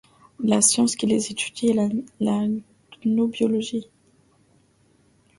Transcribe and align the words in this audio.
La 0.39 0.61
science 0.63 0.95
qui 0.95 1.05
les 1.05 1.31
étudie 1.31 1.67
est 1.77 2.03
la 2.19 2.41
gnobiologie. 3.05 3.87